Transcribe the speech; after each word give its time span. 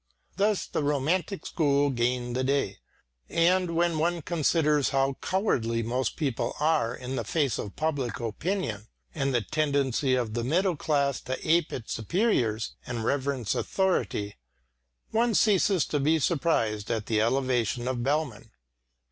Thus 0.35 0.65
the 0.65 0.81
romantic 0.81 1.45
school 1.45 1.91
gained 1.91 2.35
the 2.35 2.43
day; 2.43 2.79
and 3.29 3.75
when 3.75 3.99
one 3.99 4.23
considers 4.23 4.89
how 4.89 5.15
cowardly 5.21 5.83
most 5.83 6.15
people 6.15 6.55
are 6.59 6.95
in 6.95 7.17
the 7.17 7.23
face 7.23 7.59
of 7.59 7.75
public 7.75 8.19
opinion, 8.19 8.87
and 9.13 9.31
the 9.31 9.41
tendency 9.41 10.15
of 10.15 10.33
the 10.33 10.43
middle 10.43 10.75
class 10.75 11.21
to 11.21 11.37
ape 11.47 11.71
its 11.71 11.93
superiors 11.93 12.73
and 12.87 13.03
reverence 13.05 13.53
authority, 13.53 14.37
one 15.11 15.35
ceases 15.35 15.85
to 15.85 15.99
be 15.99 16.17
surprised 16.17 16.89
at 16.89 17.05
the 17.05 17.21
elevation 17.21 17.87
of 17.87 18.01
Bellmann. 18.01 18.49